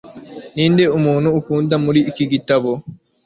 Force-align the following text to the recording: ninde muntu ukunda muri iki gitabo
ninde 0.55 0.83
muntu 1.05 1.27
ukunda 1.39 1.75
muri 1.85 1.99
iki 2.11 2.25
gitabo 2.31 2.69